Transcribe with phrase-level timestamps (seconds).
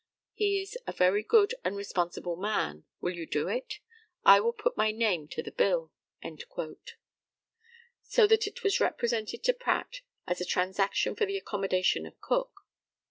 [0.33, 2.85] He is a very good and responsible man.
[3.01, 3.75] Will you do it?
[4.25, 5.91] I will put my name to the bill."
[8.01, 12.65] So that it was represented to Pratt as a transaction for the accommodation of Cook.